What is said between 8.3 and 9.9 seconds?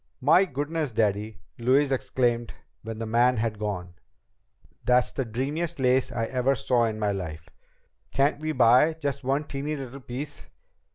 we buy just one teeny